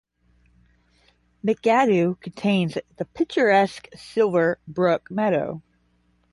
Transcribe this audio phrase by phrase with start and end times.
[1.45, 5.61] McAdoo contains the picturesque Silver Brook Meadow.